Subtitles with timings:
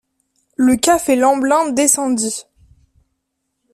[0.55, 2.45] Le café Lemblin descendit.